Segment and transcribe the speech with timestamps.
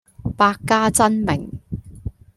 [0.35, 1.49] 百家爭鳴